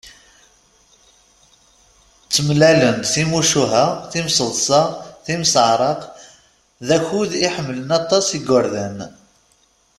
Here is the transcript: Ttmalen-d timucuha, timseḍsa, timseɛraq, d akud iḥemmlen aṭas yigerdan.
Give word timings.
Ttmalen-d 2.25 3.01
timucuha, 3.13 3.85
timseḍsa, 4.11 4.81
timseɛraq, 5.25 6.01
d 6.87 6.89
akud 6.97 7.31
iḥemmlen 7.47 7.89
aṭas 7.99 8.25
yigerdan. 8.35 8.97